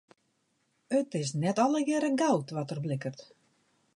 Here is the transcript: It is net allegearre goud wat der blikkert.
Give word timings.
It 0.99 1.13
is 1.19 1.33
net 1.43 1.61
allegearre 1.65 2.11
goud 2.21 2.55
wat 2.57 2.73
der 2.73 2.83
blikkert. 2.87 3.21